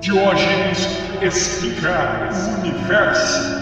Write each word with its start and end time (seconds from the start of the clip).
Diógenes 0.00 0.78
explica 1.20 2.30
o 2.32 2.60
universo. 2.60 3.60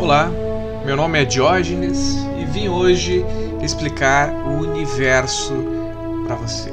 Olá, 0.00 0.30
meu 0.86 0.96
nome 0.96 1.20
é 1.20 1.26
Diógenes 1.26 2.16
e 2.40 2.46
vim 2.46 2.68
hoje 2.68 3.22
explicar 3.62 4.30
o 4.32 4.60
universo 4.60 5.52
para 6.26 6.36
você. 6.36 6.72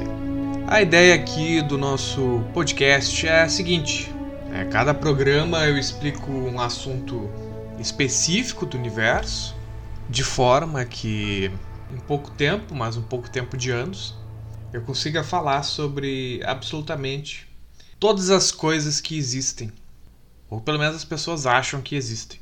A 0.66 0.80
ideia 0.80 1.16
aqui 1.16 1.60
do 1.60 1.76
nosso 1.76 2.42
podcast 2.54 3.28
é 3.28 3.42
a 3.42 3.48
seguinte: 3.50 4.10
é, 4.54 4.64
cada 4.64 4.94
programa 4.94 5.66
eu 5.66 5.76
explico 5.76 6.32
um 6.32 6.58
assunto 6.58 7.30
específico 7.78 8.64
do 8.64 8.78
universo, 8.78 9.59
de 10.10 10.24
forma 10.24 10.84
que 10.84 11.52
em 11.88 12.00
pouco 12.00 12.32
tempo, 12.32 12.74
mas 12.74 12.96
um 12.96 13.02
pouco 13.02 13.30
tempo 13.30 13.56
de 13.56 13.70
anos, 13.70 14.18
eu 14.72 14.82
consiga 14.82 15.22
falar 15.22 15.62
sobre 15.62 16.40
absolutamente 16.44 17.48
todas 17.98 18.28
as 18.28 18.50
coisas 18.50 19.00
que 19.00 19.16
existem, 19.16 19.72
ou 20.48 20.60
pelo 20.60 20.80
menos 20.80 20.96
as 20.96 21.04
pessoas 21.04 21.46
acham 21.46 21.80
que 21.80 21.94
existem. 21.94 22.40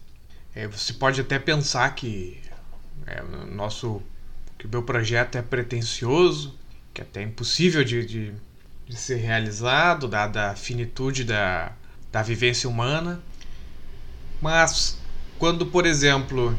É, 0.54 0.66
você 0.66 0.94
pode 0.94 1.20
até 1.20 1.38
pensar 1.38 1.94
que 1.94 2.40
é, 3.06 3.22
nosso 3.54 4.02
que 4.56 4.66
o 4.66 4.70
meu 4.70 4.82
projeto 4.82 5.36
é 5.36 5.42
pretensioso, 5.42 6.58
que 6.94 7.02
é 7.02 7.04
até 7.04 7.22
impossível 7.22 7.84
de, 7.84 8.04
de, 8.04 8.34
de 8.86 8.96
ser 8.96 9.16
realizado, 9.16 10.08
dada 10.08 10.52
a 10.52 10.56
finitude 10.56 11.22
da, 11.22 11.72
da 12.10 12.22
vivência 12.22 12.68
humana. 12.68 13.22
Mas 14.40 14.98
quando, 15.38 15.66
por 15.66 15.86
exemplo, 15.86 16.58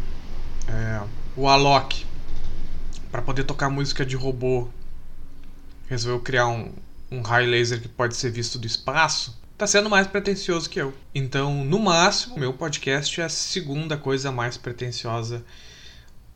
é, 0.70 1.02
o 1.36 1.48
Alok, 1.48 2.06
para 3.12 3.22
poder 3.22 3.44
tocar 3.44 3.70
música 3.70 4.06
de 4.06 4.16
robô, 4.16 4.68
resolveu 5.88 6.22
criar 6.22 6.48
um, 6.48 6.72
um 7.12 7.22
raio 7.22 7.50
laser 7.50 7.82
que 7.82 7.88
pode 7.88 8.16
ser 8.16 8.32
visto 8.32 8.60
do 8.60 8.68
espaço, 8.68 9.40
tá 9.58 9.66
sendo 9.66 9.90
mais 9.90 10.08
pretensioso 10.08 10.70
que 10.70 10.80
eu. 10.80 10.94
Então, 11.14 11.66
no 11.66 11.80
máximo, 11.80 12.38
meu 12.38 12.54
podcast 12.54 13.20
é 13.20 13.26
a 13.26 13.30
segunda 13.30 13.98
coisa 13.98 14.32
mais 14.32 14.58
pretensiosa 14.58 15.44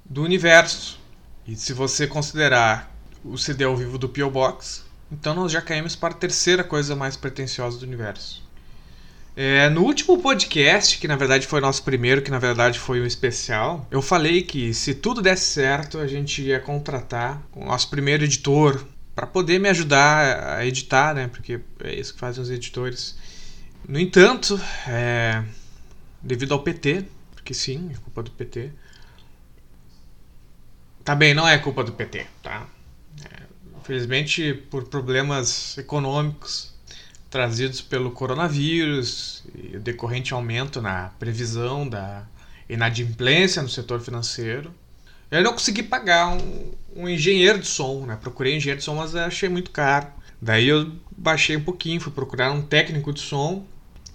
do 0.03 0.23
universo. 0.23 0.99
E 1.47 1.55
se 1.55 1.73
você 1.73 2.07
considerar 2.07 2.91
o 3.23 3.37
CD 3.37 3.63
ao 3.63 3.77
vivo 3.77 3.97
do 3.97 4.09
P.O. 4.09 4.29
Box, 4.29 4.83
então 5.11 5.35
nós 5.35 5.51
já 5.51 5.61
caímos 5.61 5.95
para 5.95 6.13
a 6.13 6.17
terceira 6.17 6.63
coisa 6.63 6.95
mais 6.95 7.15
pretensiosa 7.15 7.77
do 7.77 7.85
universo. 7.85 8.42
É, 9.35 9.67
no 9.67 9.81
último 9.81 10.21
podcast, 10.21 10.99
que 10.99 11.07
na 11.07 11.15
verdade 11.15 11.47
foi 11.47 11.59
nosso 11.59 11.83
primeiro, 11.83 12.21
que 12.21 12.29
na 12.29 12.37
verdade 12.37 12.77
foi 12.77 13.01
um 13.01 13.05
especial, 13.05 13.87
eu 13.89 13.99
falei 13.99 14.43
que 14.43 14.73
se 14.75 14.93
tudo 14.93 15.23
desse 15.23 15.45
certo, 15.45 15.97
a 15.97 16.05
gente 16.05 16.43
ia 16.43 16.59
contratar 16.59 17.41
o 17.51 17.65
nosso 17.65 17.89
primeiro 17.89 18.23
editor 18.23 18.85
para 19.15 19.25
poder 19.25 19.59
me 19.59 19.69
ajudar 19.69 20.57
a 20.57 20.65
editar, 20.65 21.15
né? 21.15 21.27
Porque 21.27 21.59
é 21.83 21.95
isso 21.95 22.13
que 22.13 22.19
fazem 22.19 22.43
os 22.43 22.49
editores. 22.49 23.17
No 23.87 23.99
entanto, 23.99 24.59
é, 24.87 25.43
devido 26.21 26.53
ao 26.53 26.59
PT, 26.59 27.05
porque 27.33 27.53
sim, 27.53 27.89
é 27.91 27.97
culpa 27.97 28.23
do 28.23 28.31
PT. 28.31 28.71
Tá 31.03 31.15
bem, 31.15 31.33
não 31.33 31.47
é 31.47 31.57
culpa 31.57 31.83
do 31.83 31.91
PT, 31.91 32.25
tá? 32.41 32.67
É, 33.25 33.43
infelizmente, 33.79 34.53
por 34.69 34.85
problemas 34.85 35.77
econômicos, 35.77 36.72
trazidos 37.33 37.81
pelo 37.81 38.11
coronavírus 38.11 39.43
e 39.55 39.75
o 39.75 39.79
decorrente 39.79 40.35
aumento 40.35 40.79
na 40.79 41.09
previsão 41.17 41.89
da 41.89 42.27
inadimplência 42.69 43.59
no 43.59 43.67
setor 43.67 43.99
financeiro. 44.01 44.71
Eu 45.31 45.41
não 45.41 45.51
consegui 45.51 45.81
pagar 45.81 46.27
um, 46.27 46.71
um 46.95 47.09
engenheiro 47.09 47.57
de 47.57 47.65
som, 47.65 48.05
né? 48.05 48.15
Procurei 48.21 48.55
engenheiro 48.55 48.77
de 48.77 48.85
som, 48.85 48.93
mas 48.93 49.15
achei 49.15 49.49
muito 49.49 49.71
caro. 49.71 50.05
Daí 50.39 50.67
eu 50.67 50.91
baixei 51.17 51.57
um 51.57 51.63
pouquinho, 51.63 51.99
fui 51.99 52.11
procurar 52.11 52.51
um 52.51 52.61
técnico 52.61 53.11
de 53.11 53.21
som, 53.21 53.65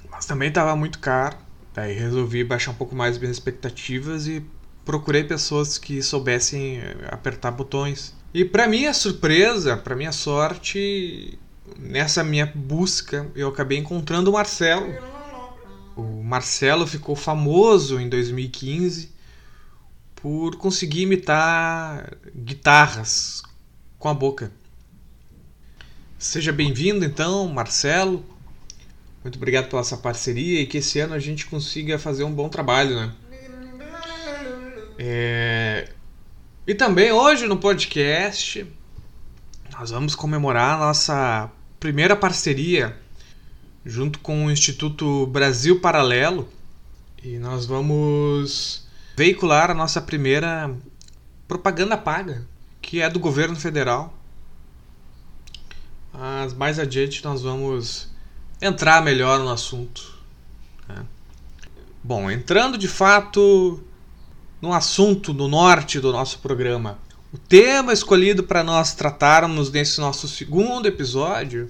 mas 0.09 0.25
também 0.25 0.50
estava 0.50 0.76
muito 0.76 1.00
caro. 1.00 1.37
Daí 1.75 1.98
resolvi 1.98 2.44
baixar 2.44 2.70
um 2.70 2.75
pouco 2.75 2.94
mais 2.94 3.19
minhas 3.19 3.37
expectativas 3.37 4.28
e 4.28 4.47
procurei 4.84 5.25
pessoas 5.25 5.76
que 5.76 6.00
soubessem 6.04 6.81
apertar 7.09 7.50
botões. 7.50 8.14
E 8.32 8.44
para 8.44 8.69
minha 8.69 8.94
surpresa, 8.94 9.76
para 9.76 9.97
minha 9.97 10.12
sorte, 10.12 11.37
nessa 11.79 12.23
minha 12.23 12.47
busca, 12.47 13.31
eu 13.34 13.49
acabei 13.49 13.79
encontrando 13.79 14.31
o 14.31 14.33
Marcelo. 14.33 14.93
O 15.97 16.23
Marcelo 16.23 16.87
ficou 16.87 17.17
famoso 17.17 17.99
em 17.99 18.09
2015 18.09 19.12
por 20.15 20.56
conseguir 20.56 21.03
imitar 21.03 22.17
guitarras 22.34 23.43
com 23.99 24.09
a 24.09 24.15
boca. 24.15 24.53
Seja 26.19 26.53
bem-vindo 26.53 27.05
então, 27.05 27.49
Marcelo. 27.49 28.25
Muito 29.23 29.37
obrigado 29.37 29.69
pela 29.69 29.83
essa 29.83 29.97
parceria 29.97 30.61
e 30.61 30.67
que 30.67 30.79
esse 30.79 31.00
ano 31.00 31.15
a 31.15 31.19
gente 31.19 31.47
consiga 31.47 31.99
fazer 31.99 32.25
um 32.25 32.33
bom 32.33 32.49
trabalho, 32.49 32.97
né? 32.97 33.15
É... 34.99 35.89
E 36.67 36.75
também 36.75 37.12
hoje 37.12 37.47
no 37.47 37.56
podcast 37.56 38.67
nós 39.73 39.91
vamos 39.91 40.17
comemorar 40.17 40.75
a 40.75 40.87
nossa 40.87 41.50
primeira 41.78 42.16
parceria 42.16 42.97
junto 43.84 44.19
com 44.19 44.47
o 44.47 44.50
Instituto 44.50 45.27
Brasil 45.27 45.81
Paralelo 45.81 46.49
e 47.22 47.39
nós 47.39 47.66
vamos 47.66 48.87
veicular 49.16 49.71
a 49.71 49.75
nossa 49.75 50.00
primeira 50.00 50.75
propaganda 51.47 51.97
paga, 51.97 52.47
que 52.81 53.00
é 53.00 53.09
do 53.09 53.19
governo 53.19 53.56
federal. 53.56 54.15
Mas 56.12 56.53
mais 56.53 56.78
adiante 56.78 57.25
nós 57.25 57.43
vamos 57.43 58.09
entrar 58.61 59.03
melhor 59.03 59.38
no 59.41 59.50
assunto. 59.50 60.19
Né? 60.88 61.05
Bom, 62.03 62.31
entrando 62.31 62.77
de 62.77 62.88
fato 62.88 63.83
no 64.61 64.72
assunto 64.72 65.33
no 65.33 65.49
norte 65.49 66.00
do 66.00 66.12
nosso 66.12 66.41
programa, 66.41 66.99
o 67.33 67.37
tema 67.37 67.93
escolhido 67.93 68.43
para 68.43 68.65
nós 68.65 68.94
tratarmos 68.94 69.71
nesse 69.71 70.00
nosso 70.00 70.27
segundo 70.27 70.87
episódio 70.87 71.69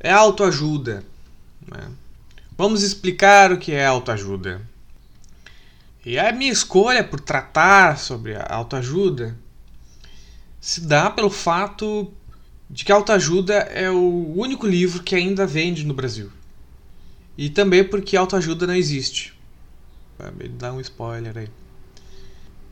é 0.00 0.10
autoajuda. 0.10 1.04
Né? 1.66 1.88
Vamos 2.56 2.82
explicar 2.82 3.52
o 3.52 3.58
que 3.58 3.72
é 3.72 3.86
autoajuda. 3.86 4.60
E 6.04 6.18
a 6.18 6.32
minha 6.32 6.52
escolha 6.52 7.04
por 7.04 7.20
tratar 7.20 7.98
sobre 7.98 8.34
a 8.34 8.46
autoajuda 8.50 9.36
se 10.60 10.80
dá 10.80 11.08
pelo 11.08 11.30
fato 11.30 12.12
de 12.68 12.84
que 12.84 12.92
autoajuda 12.92 13.54
é 13.54 13.90
o 13.90 14.34
único 14.36 14.66
livro 14.66 15.02
que 15.02 15.14
ainda 15.14 15.46
vende 15.46 15.84
no 15.84 15.94
Brasil. 15.94 16.30
E 17.38 17.48
também 17.48 17.84
porque 17.84 18.16
autoajuda 18.16 18.66
não 18.66 18.74
existe. 18.74 19.34
Vai 20.18 20.48
dar 20.48 20.72
um 20.72 20.80
spoiler 20.80 21.36
aí. 21.36 21.48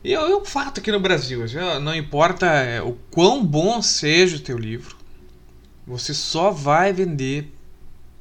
E 0.03 0.13
é 0.13 0.19
um 0.35 0.43
fato 0.43 0.81
aqui 0.81 0.91
no 0.91 0.99
Brasil, 0.99 1.45
não 1.81 1.95
importa 1.95 2.45
é, 2.45 2.81
o 2.81 2.91
quão 3.09 3.45
bom 3.45 3.81
seja 3.81 4.35
o 4.35 4.39
teu 4.39 4.57
livro, 4.57 4.97
você 5.87 6.13
só 6.13 6.51
vai 6.51 6.91
vender 6.91 7.53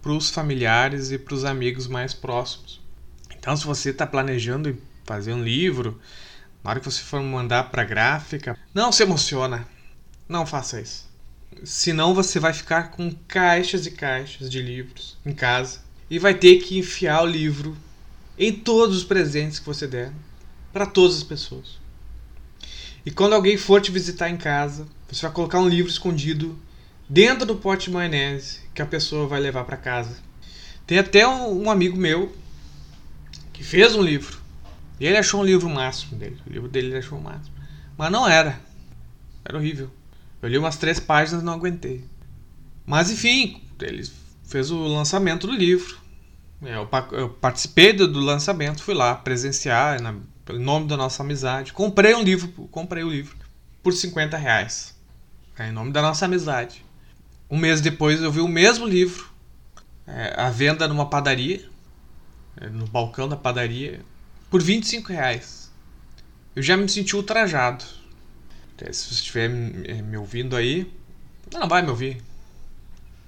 para 0.00 0.12
os 0.12 0.30
familiares 0.30 1.10
e 1.10 1.18
para 1.18 1.34
os 1.34 1.44
amigos 1.44 1.88
mais 1.88 2.14
próximos. 2.14 2.80
Então, 3.36 3.56
se 3.56 3.64
você 3.64 3.90
está 3.90 4.06
planejando 4.06 4.78
fazer 5.04 5.32
um 5.32 5.42
livro, 5.42 6.00
na 6.62 6.70
hora 6.70 6.78
que 6.78 6.88
você 6.88 7.02
for 7.02 7.20
mandar 7.20 7.64
para 7.64 7.82
gráfica, 7.82 8.56
não 8.72 8.92
se 8.92 9.02
emociona, 9.02 9.66
não 10.28 10.46
faça 10.46 10.80
isso. 10.80 11.10
Senão 11.64 12.14
você 12.14 12.38
vai 12.38 12.52
ficar 12.52 12.92
com 12.92 13.12
caixas 13.26 13.86
e 13.86 13.90
caixas 13.90 14.48
de 14.48 14.62
livros 14.62 15.18
em 15.26 15.32
casa 15.32 15.80
e 16.08 16.18
vai 16.18 16.34
ter 16.34 16.58
que 16.58 16.78
enfiar 16.78 17.22
o 17.22 17.26
livro 17.26 17.76
em 18.38 18.52
todos 18.52 18.98
os 18.98 19.04
presentes 19.04 19.58
que 19.58 19.66
você 19.66 19.88
der 19.88 20.12
para 20.72 20.86
todas 20.86 21.18
as 21.18 21.22
pessoas. 21.22 21.81
E 23.04 23.10
quando 23.10 23.34
alguém 23.34 23.56
for 23.56 23.80
te 23.80 23.90
visitar 23.90 24.30
em 24.30 24.36
casa, 24.36 24.86
você 25.10 25.22
vai 25.22 25.32
colocar 25.32 25.58
um 25.58 25.68
livro 25.68 25.90
escondido 25.90 26.58
dentro 27.08 27.44
do 27.44 27.56
pote 27.56 27.86
de 27.86 27.90
maionese 27.90 28.60
que 28.72 28.80
a 28.80 28.86
pessoa 28.86 29.26
vai 29.26 29.40
levar 29.40 29.64
para 29.64 29.76
casa. 29.76 30.16
Tem 30.86 30.98
até 30.98 31.26
um, 31.26 31.64
um, 31.64 31.70
amigo 31.70 31.96
meu 31.96 32.34
que 33.52 33.64
fez 33.64 33.94
um 33.94 34.02
livro. 34.02 34.40
E 35.00 35.06
ele 35.06 35.16
achou 35.16 35.40
um 35.40 35.44
livro 35.44 35.68
máximo 35.68 36.16
dele. 36.16 36.38
O 36.46 36.50
livro 36.50 36.68
dele 36.68 36.88
ele 36.88 36.98
achou 36.98 37.18
o 37.18 37.22
máximo. 37.22 37.54
Mas 37.98 38.10
não 38.10 38.28
era. 38.28 38.60
Era 39.44 39.58
horrível. 39.58 39.90
Eu 40.40 40.48
li 40.48 40.56
umas 40.56 40.76
três 40.76 41.00
páginas 41.00 41.42
e 41.42 41.44
não 41.44 41.54
aguentei. 41.54 42.04
Mas 42.86 43.10
enfim, 43.10 43.62
ele 43.80 44.08
fez 44.44 44.70
o 44.70 44.78
lançamento 44.78 45.46
do 45.46 45.52
livro. 45.52 45.98
Eu, 46.62 47.28
participei 47.28 47.92
do, 47.92 48.06
do 48.06 48.20
lançamento, 48.20 48.82
fui 48.82 48.94
lá 48.94 49.16
presenciar 49.16 50.00
na 50.00 50.14
pelo 50.44 50.58
nome 50.58 50.86
da 50.86 50.96
nossa 50.96 51.22
amizade. 51.22 51.72
Comprei 51.72 52.14
um 52.14 52.22
livro, 52.22 52.48
comprei 52.68 53.02
o 53.02 53.08
um 53.08 53.10
livro 53.10 53.36
por 53.82 53.92
50 53.92 54.36
reais. 54.36 54.94
É, 55.58 55.68
em 55.68 55.72
nome 55.72 55.92
da 55.92 56.00
nossa 56.00 56.24
amizade. 56.24 56.84
Um 57.50 57.58
mês 57.58 57.80
depois 57.80 58.22
eu 58.22 58.32
vi 58.32 58.40
o 58.40 58.48
mesmo 58.48 58.86
livro 58.86 59.30
é, 60.06 60.34
à 60.36 60.50
venda 60.50 60.88
numa 60.88 61.08
padaria, 61.08 61.68
é, 62.56 62.68
no 62.68 62.86
balcão 62.86 63.28
da 63.28 63.36
padaria, 63.36 64.00
por 64.50 64.62
25 64.62 65.12
reais. 65.12 65.70
eu 66.56 66.62
já 66.62 66.76
me 66.76 66.88
senti 66.88 67.14
ultrajado. 67.16 67.84
Se 68.90 69.04
você 69.04 69.14
estiver 69.14 69.48
me 69.48 70.16
ouvindo 70.16 70.56
aí, 70.56 70.92
não 71.52 71.68
vai 71.68 71.82
me 71.82 71.90
ouvir. 71.90 72.20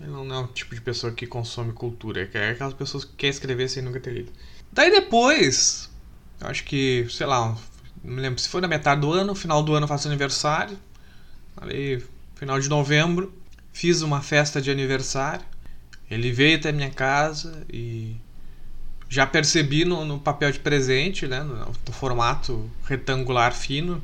Ele 0.01 0.11
não 0.11 0.35
é 0.35 0.39
o 0.41 0.49
tipo 0.49 0.75
de 0.75 0.81
pessoa 0.81 1.13
que 1.13 1.29
consome 1.29 1.73
cultura. 1.73 2.29
É 2.35 2.51
aquelas 2.51 2.75
pessoas 2.75 3.05
que 3.05 3.13
quer 3.13 3.29
escrever 3.29 3.69
sem 3.69 3.81
nunca 3.81 4.01
ter 4.01 4.13
lido. 4.13 4.33
Daí 4.73 4.91
depois, 4.91 5.89
eu 6.41 6.49
acho 6.49 6.65
que, 6.65 7.07
sei 7.11 7.27
lá, 7.27 7.57
não 8.03 8.15
me 8.15 8.21
lembro 8.21 8.41
se 8.41 8.49
foi 8.49 8.61
na 8.61 8.69
metade 8.69 9.01
do 9.01 9.13
ano, 9.13 9.35
final 9.35 9.63
do 9.63 9.75
ano 9.75 9.85
eu 9.85 9.89
faço 9.89 10.09
aniversário. 10.09 10.79
Ali, 11.57 12.05
final 12.35 12.61
de 12.61 12.69
novembro, 12.69 13.33
fiz 13.73 14.03
uma 14.03 14.21
festa 14.21 14.61
de 14.61 14.71
aniversário. 14.71 15.45
Ele 16.11 16.33
veio 16.33 16.59
até 16.59 16.73
minha 16.73 16.91
casa 16.91 17.65
e 17.73 18.17
já 19.09 19.27
percebi 19.27 19.85
no, 19.85 20.05
no 20.05 20.19
papel 20.19 20.51
de 20.53 20.59
presente, 20.59 21.27
né, 21.27 21.43
no, 21.43 21.57
no 21.67 21.93
formato 21.93 22.71
retangular 22.85 23.55
fino, 23.55 24.03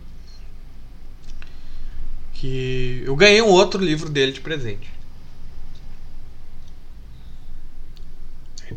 que 2.32 3.02
eu 3.04 3.14
ganhei 3.16 3.42
um 3.42 3.48
outro 3.48 3.84
livro 3.84 4.08
dele 4.08 4.32
de 4.32 4.40
presente. 4.40 4.88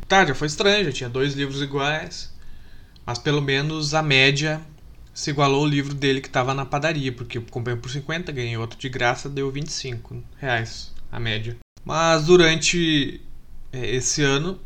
Tá, 0.07 0.25
já 0.25 0.33
foi 0.35 0.47
estranho, 0.47 0.85
já 0.85 0.91
tinha 0.91 1.09
dois 1.09 1.33
livros 1.33 1.61
iguais, 1.61 2.32
mas 3.05 3.17
pelo 3.17 3.41
menos 3.41 3.93
a 3.93 4.01
média 4.01 4.61
se 5.13 5.29
igualou 5.29 5.61
ao 5.61 5.67
livro 5.67 5.93
dele 5.93 6.21
que 6.21 6.27
estava 6.27 6.53
na 6.53 6.65
padaria, 6.65 7.11
porque 7.11 7.39
comprei 7.39 7.75
por 7.75 7.89
50, 7.89 8.31
ganhei 8.31 8.57
outro 8.57 8.79
de 8.79 8.89
graça, 8.89 9.29
deu 9.29 9.51
25 9.51 10.23
reais 10.37 10.91
a 11.11 11.19
média. 11.19 11.55
Mas 11.85 12.25
durante 12.25 13.21
é, 13.71 13.95
esse 13.95 14.23
ano, 14.23 14.59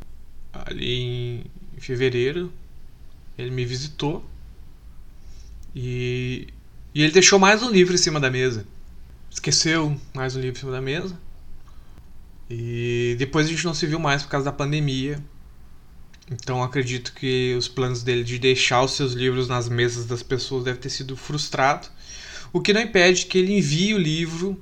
ali 0.54 1.44
em 1.76 1.80
fevereiro, 1.80 2.52
ele 3.38 3.52
me 3.52 3.66
visitou 3.66 4.26
e, 5.76 6.48
e 6.94 7.04
ele 7.04 7.12
deixou 7.12 7.38
mais 7.38 7.62
um 7.62 7.70
livro 7.70 7.94
em 7.94 7.98
cima 7.98 8.20
da 8.20 8.32
mesa. 8.32 8.66
Esqueceu 9.30 10.00
mais 10.14 10.36
um 10.36 10.40
livro 10.40 10.58
em 10.58 10.60
cima 10.60 10.72
da 10.72 10.82
mesa. 10.82 11.20
E 12.50 13.16
depois 13.20 13.46
a 13.46 13.50
gente 13.50 13.66
não 13.66 13.74
se 13.74 13.86
viu 13.86 14.00
mais 14.00 14.24
por 14.24 14.30
causa 14.30 14.46
da 14.46 14.52
pandemia. 14.52 15.22
Então 16.30 16.62
acredito 16.62 17.14
que 17.14 17.56
os 17.58 17.68
planos 17.68 18.04
dele 18.04 18.24
de 18.24 18.38
deixar 18.38 18.82
os 18.84 18.96
seus 18.96 19.14
livros 19.14 19.48
nas 19.48 19.70
mesas 19.70 20.06
das 20.06 20.22
pessoas 20.22 20.64
deve 20.64 20.80
ter 20.80 20.90
sido 20.90 21.16
frustrado. 21.16 21.88
O 22.52 22.62
que 22.62 22.74
não 22.74 22.82
impede 22.82 23.26
que 23.26 23.38
ele 23.38 23.58
envie 23.58 23.94
o 23.94 23.98
livro 23.98 24.62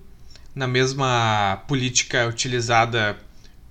na 0.54 0.68
mesma 0.68 1.64
política 1.68 2.28
utilizada 2.28 3.18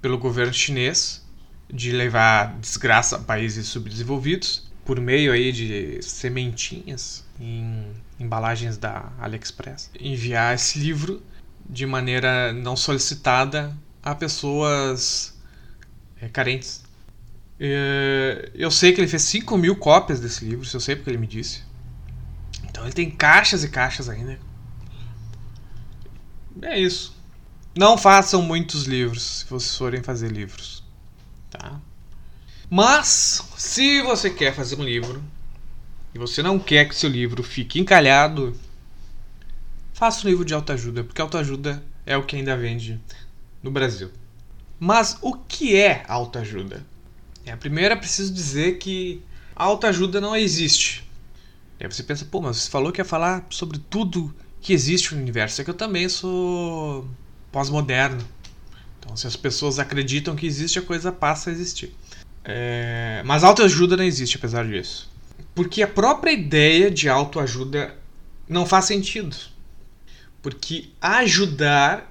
pelo 0.02 0.18
governo 0.18 0.52
chinês 0.52 1.24
de 1.72 1.92
levar 1.92 2.56
desgraça 2.58 3.16
a 3.16 3.20
países 3.20 3.66
subdesenvolvidos 3.68 4.70
por 4.84 5.00
meio 5.00 5.32
aí 5.32 5.50
de 5.50 5.98
sementinhas 6.02 7.24
em 7.40 7.90
embalagens 8.20 8.76
da 8.76 9.12
AliExpress. 9.18 9.90
Enviar 9.98 10.54
esse 10.54 10.78
livro 10.78 11.22
de 11.68 11.86
maneira 11.86 12.52
não 12.52 12.76
solicitada 12.76 13.74
a 14.02 14.14
pessoas 14.14 15.34
é, 16.20 16.28
carentes. 16.28 16.84
É, 17.58 18.50
eu 18.54 18.70
sei 18.70 18.92
que 18.92 19.00
ele 19.00 19.08
fez 19.08 19.22
5 19.22 19.56
mil 19.56 19.76
cópias 19.76 20.20
desse 20.20 20.44
livro, 20.44 20.64
se 20.64 20.76
eu 20.76 20.80
sei 20.80 20.96
porque 20.96 21.10
ele 21.10 21.18
me 21.18 21.26
disse. 21.26 21.62
Então 22.64 22.84
ele 22.84 22.92
tem 22.92 23.10
caixas 23.10 23.62
e 23.62 23.68
caixas 23.68 24.08
ainda. 24.08 24.38
É 26.62 26.78
isso. 26.78 27.16
Não 27.76 27.98
façam 27.98 28.42
muitos 28.42 28.84
livros 28.84 29.22
se 29.22 29.44
vocês 29.46 29.76
forem 29.76 30.02
fazer 30.02 30.30
livros. 30.30 30.84
Tá? 31.50 31.80
Mas, 32.70 33.42
se 33.56 34.00
você 34.02 34.30
quer 34.30 34.54
fazer 34.54 34.76
um 34.76 34.84
livro 34.84 35.22
e 36.14 36.18
você 36.18 36.42
não 36.42 36.58
quer 36.58 36.88
que 36.88 36.94
seu 36.94 37.10
livro 37.10 37.42
fique 37.42 37.80
encalhado, 37.80 38.56
faça 39.92 40.26
um 40.26 40.30
livro 40.30 40.44
de 40.44 40.54
autoajuda, 40.54 41.04
porque 41.04 41.20
autoajuda 41.20 41.82
é 42.06 42.16
o 42.16 42.24
que 42.24 42.36
ainda 42.36 42.56
vende 42.56 43.00
no 43.62 43.70
Brasil. 43.70 44.10
Mas 44.78 45.18
o 45.20 45.34
que 45.34 45.76
é 45.76 46.04
autoajuda? 46.08 46.84
É, 47.44 47.52
a 47.52 47.56
primeira 47.56 47.96
preciso 47.96 48.32
dizer 48.32 48.78
que 48.78 49.22
autoajuda 49.54 50.20
não 50.20 50.34
existe. 50.34 51.08
Aí 51.78 51.86
você 51.86 52.02
pensa, 52.02 52.24
pô, 52.24 52.40
mas 52.40 52.56
você 52.56 52.70
falou 52.70 52.90
que 52.90 53.00
ia 53.00 53.04
falar 53.04 53.46
sobre 53.50 53.78
tudo 53.78 54.34
que 54.60 54.72
existe 54.72 55.14
no 55.14 55.20
universo. 55.20 55.60
É 55.60 55.64
que 55.64 55.70
eu 55.70 55.74
também 55.74 56.08
sou 56.08 57.06
pós-moderno. 57.52 58.24
Então, 58.98 59.16
se 59.16 59.26
as 59.26 59.36
pessoas 59.36 59.78
acreditam 59.78 60.34
que 60.34 60.46
existe, 60.46 60.78
a 60.78 60.82
coisa 60.82 61.12
passa 61.12 61.50
a 61.50 61.52
existir. 61.52 61.94
É... 62.42 63.22
Mas 63.24 63.44
autoajuda 63.44 63.96
não 63.96 64.04
existe, 64.04 64.38
apesar 64.38 64.66
disso. 64.66 65.10
Porque 65.54 65.82
a 65.82 65.88
própria 65.88 66.32
ideia 66.32 66.90
de 66.90 67.08
autoajuda 67.08 67.94
não 68.48 68.64
faz 68.64 68.86
sentido. 68.86 69.36
Porque 70.40 70.88
ajudar 71.00 72.10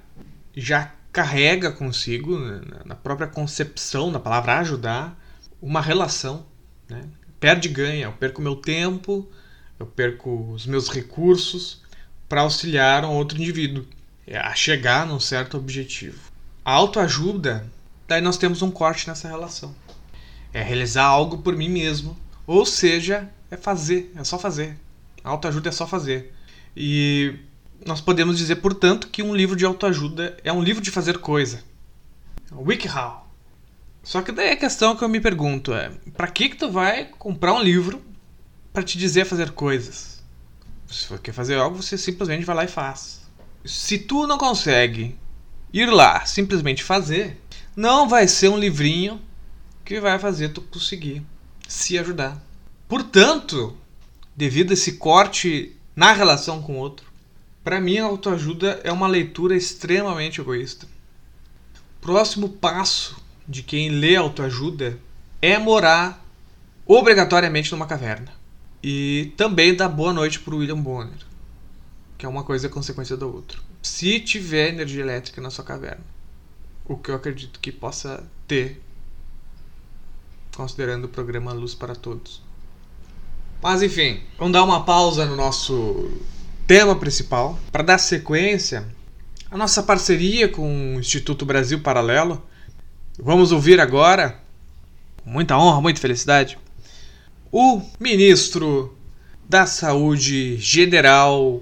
já 0.56 0.92
carrega 1.12 1.72
consigo, 1.72 2.40
né, 2.40 2.62
na 2.86 2.96
própria 2.96 3.28
concepção 3.28 4.12
da 4.12 4.20
palavra 4.20 4.60
ajudar, 4.60 5.20
uma 5.64 5.80
relação. 5.80 6.46
Né? 6.90 7.02
Perde 7.40 7.70
e 7.70 7.72
ganha. 7.72 8.06
Eu 8.06 8.12
perco 8.12 8.42
meu 8.42 8.56
tempo, 8.56 9.28
eu 9.80 9.86
perco 9.86 10.52
os 10.52 10.66
meus 10.66 10.90
recursos 10.90 11.82
para 12.28 12.42
auxiliar 12.42 13.06
um 13.06 13.12
outro 13.12 13.38
indivíduo 13.40 13.86
é, 14.28 14.38
a 14.38 14.54
chegar 14.54 15.08
num 15.08 15.20
certo 15.20 15.58
objetivo. 15.58 16.20
A 16.66 16.74
autoajuda, 16.74 17.66
daí 18.08 18.22
nós 18.22 18.38
temos 18.38 18.62
um 18.62 18.70
corte 18.70 19.08
nessa 19.08 19.28
relação. 19.28 19.74
É 20.54 20.62
realizar 20.62 21.06
algo 21.06 21.40
por 21.40 21.56
mim 21.56 21.70
mesmo. 21.70 22.18
Ou 22.46 22.66
seja, 22.66 23.30
é 23.50 23.56
fazer, 23.56 24.12
é 24.16 24.24
só 24.24 24.38
fazer. 24.38 24.78
A 25.24 25.30
autoajuda 25.30 25.70
é 25.70 25.72
só 25.72 25.88
fazer. 25.88 26.34
E 26.76 27.36
nós 27.86 28.02
podemos 28.02 28.38
dizer, 28.38 28.58
portanto, 28.58 29.08
que 29.08 29.24
um 29.24 29.34
livro 29.36 29.56
de 29.56 29.66
autoajuda 29.66 30.38
é 30.44 30.52
um 30.52 30.62
livro 30.62 30.82
de 30.82 30.92
fazer 30.92 31.20
coisa. 31.20 31.64
WikiHow. 32.52 33.23
Só 34.04 34.22
que 34.22 34.34
daí 34.34 34.52
a 34.52 34.58
questão 34.58 34.98
que 34.98 35.04
eu 35.04 35.10
me 35.10 35.22
pergunto 35.22 35.74
é: 35.74 35.90
para 36.16 36.28
que 36.28 36.50
que 36.50 36.58
tu 36.58 36.70
vai 36.70 37.06
comprar 37.06 37.54
um 37.54 37.64
livro 37.64 38.02
para 38.74 38.84
te 38.84 38.98
dizer 38.98 39.26
fazer 39.26 39.52
coisas? 39.52 40.22
Se 40.88 41.08
você 41.08 41.18
quer 41.18 41.32
fazer 41.32 41.56
algo, 41.56 41.82
você 41.82 41.98
simplesmente 41.98 42.46
vai 42.46 42.56
lá 42.56 42.64
e 42.66 42.68
faz. 42.68 43.22
Se 43.66 43.98
tu 43.98 44.28
não 44.28 44.38
consegue 44.38 45.18
ir 45.72 45.90
lá, 45.90 46.26
simplesmente 46.26 46.84
fazer, 46.84 47.42
não 47.76 48.08
vai 48.08 48.28
ser 48.28 48.50
um 48.50 48.60
livrinho 48.60 49.22
que 49.86 50.00
vai 50.02 50.20
fazer 50.20 50.50
tu 50.50 50.62
conseguir 50.62 51.26
se 51.68 51.98
ajudar. 51.98 52.40
Portanto, 52.88 53.76
devido 54.36 54.72
a 54.72 54.74
esse 54.74 54.94
corte 54.94 55.76
na 55.96 56.12
relação 56.12 56.62
com 56.62 56.74
o 56.74 56.78
outro, 56.80 57.08
para 57.64 57.80
mim, 57.80 57.98
a 57.98 58.06
autoajuda 58.06 58.82
é 58.84 58.92
uma 58.92 59.08
leitura 59.08 59.56
extremamente 59.56 60.42
egoísta. 60.42 60.88
Próximo 62.02 62.50
passo 62.50 63.23
de 63.48 63.64
quem 63.64 63.90
lê 63.90 64.16
autoajuda 64.16 64.98
é 65.42 65.58
morar 65.58 66.24
obrigatoriamente 66.86 67.72
numa 67.72 67.86
caverna. 67.86 68.32
E 68.82 69.32
também 69.38 69.76
dar 69.76 69.88
boa 69.88 70.12
noite 70.12 70.40
para 70.40 70.56
William 70.56 70.80
Bonner, 70.80 71.20
que 72.18 72.26
é 72.26 72.30
uma 72.30 72.44
coisa 72.44 72.68
consequência 72.68 73.16
da 73.16 73.26
outra. 73.26 73.58
Se 73.82 74.20
tiver 74.20 74.70
energia 74.70 75.02
elétrica 75.02 75.42
na 75.42 75.50
sua 75.50 75.64
caverna, 75.64 76.04
o 76.86 76.98
que 76.98 77.12
eu 77.12 77.16
acredito 77.16 77.60
que 77.60 77.72
possa 77.72 78.24
ter, 78.48 78.82
considerando 80.56 81.06
o 81.06 81.10
programa 81.10 81.54
Luz 81.54 81.74
para 81.74 81.96
Todos. 81.96 82.42
Mas 83.62 83.82
enfim, 83.82 84.22
vamos 84.38 84.54
dar 84.54 84.64
uma 84.64 84.84
pausa 84.84 85.26
no 85.26 85.38
nosso 85.38 86.12
tema 86.68 86.96
principal, 86.98 87.58
para 87.72 87.84
dar 87.84 87.98
sequência 87.98 88.86
à 89.50 89.58
nossa 89.58 89.82
parceria 89.84 90.50
com 90.50 90.96
o 90.96 91.00
Instituto 91.00 91.46
Brasil 91.46 91.80
Paralelo. 91.80 92.44
Vamos 93.20 93.52
ouvir 93.52 93.80
agora, 93.80 94.36
com 95.24 95.30
muita 95.30 95.58
honra, 95.58 95.82
muita 95.82 96.02
felicidade, 96.02 96.58
o 97.52 97.82
ministro 98.00 98.98
da 99.48 99.66
Saúde 99.66 100.58
General, 100.58 101.62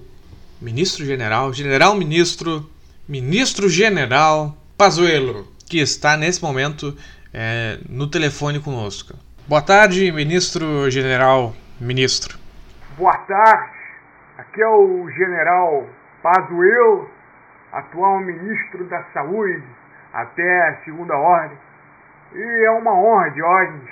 ministro 0.61 1.05
general, 1.05 1.53
general 1.53 1.95
ministro, 1.95 2.69
ministro 3.07 3.67
general 3.67 4.57
Pazuello, 4.77 5.47
que 5.67 5.79
está 5.79 6.15
nesse 6.15 6.41
momento 6.41 6.95
é, 7.33 7.79
no 7.89 8.07
telefone 8.07 8.59
conosco. 8.59 9.13
Boa 9.47 9.61
tarde, 9.61 10.11
ministro 10.11 10.89
general, 10.89 11.55
ministro. 11.79 12.39
Boa 12.97 13.17
tarde, 13.17 13.81
Aqui 14.41 14.61
é 14.61 14.67
o 14.67 15.07
general 15.11 15.87
Pazuello, 16.23 17.07
atual 17.71 18.19
ministro 18.21 18.83
da 18.85 19.03
Saúde, 19.13 19.63
até 20.13 20.79
segunda 20.85 21.15
ordem. 21.15 21.57
E 22.33 22.65
é 22.65 22.71
uma 22.71 22.93
honra, 22.93 23.29
Diógenes, 23.29 23.89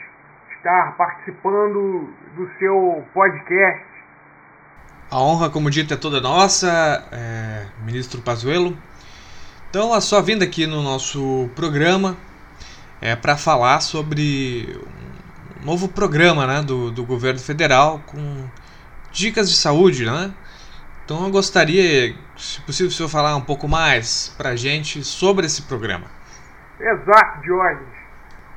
estar 0.58 0.96
participando 0.98 2.14
do 2.36 2.50
seu 2.58 3.04
podcast. 3.14 3.86
A 5.12 5.20
honra, 5.20 5.50
como 5.50 5.72
dito, 5.72 5.94
é 5.94 5.98
toda 5.98 6.22
nossa, 6.22 7.08
é, 7.12 7.66
ministro 7.84 8.22
Pazuello. 8.22 8.78
Então, 9.70 9.94
a 9.94 10.02
sua 10.02 10.22
vinda 10.22 10.46
aqui 10.46 10.66
no 10.68 10.82
nosso 10.82 11.50
programa 11.56 12.16
é 13.02 13.16
para 13.16 13.38
falar 13.38 13.82
sobre 13.82 14.80
um 15.62 15.66
novo 15.66 15.88
programa 15.88 16.46
né, 16.46 16.62
do, 16.62 16.92
do 16.92 17.04
governo 17.04 17.40
federal 17.40 18.02
com 18.06 18.48
dicas 19.12 19.50
de 19.50 19.56
saúde, 19.56 20.06
né? 20.06 20.32
Então 21.10 21.26
eu 21.26 21.32
gostaria, 21.32 22.14
se 22.38 22.62
possível, 22.62 22.90
o 22.90 22.92
senhor 22.92 23.10
falar 23.10 23.36
um 23.36 23.42
pouco 23.42 23.68
mais 23.68 24.30
pra 24.38 24.56
gente 24.56 25.04
sobre 25.04 25.48
esse 25.48 25.68
programa. 25.68 26.06
Exato, 26.80 27.42
Diógenes. 27.42 27.98